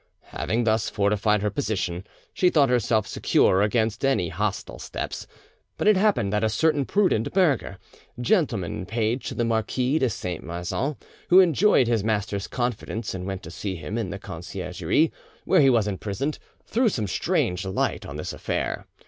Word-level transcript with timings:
Having 0.33 0.63
thus 0.63 0.89
fortified 0.89 1.43
her 1.43 1.51
position, 1.51 2.03
she 2.33 2.49
thought 2.49 2.69
herself 2.69 3.05
secure 3.05 3.61
against 3.61 4.03
any 4.03 4.29
hostile 4.29 4.79
steps; 4.79 5.27
but 5.77 5.87
it 5.87 5.95
happened 5.95 6.33
that 6.33 6.43
a 6.43 6.49
certain 6.49 6.85
prudent 6.85 7.31
Berger, 7.33 7.77
gentleman 8.19 8.77
and 8.77 8.87
page 8.87 9.27
to 9.27 9.35
the 9.35 9.45
Marquis 9.45 9.99
de 9.99 10.09
Saint 10.09 10.43
Maixent, 10.43 10.95
who 11.29 11.39
enjoyed 11.39 11.85
his 11.85 12.03
master's 12.03 12.47
confidence 12.47 13.13
and 13.13 13.27
went 13.27 13.43
to 13.43 13.51
see 13.51 13.75
him 13.75 13.95
in 13.95 14.09
the 14.09 14.17
Conciergerie, 14.17 15.11
where 15.45 15.61
he 15.61 15.69
was 15.69 15.87
imprisoned, 15.87 16.39
threw 16.65 16.89
some 16.89 17.05
strange 17.05 17.63
light 17.63 18.03
on 18.03 18.15
this 18.15 18.33
affair. 18.33 18.87